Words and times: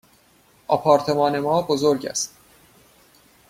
آپارتمان 0.67 1.39
ما 1.39 1.61
بزرگ 1.61 2.05
است. 2.05 2.35